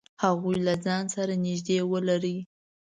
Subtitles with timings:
[0.23, 2.37] هغوی له ځان سره نږدې ولری.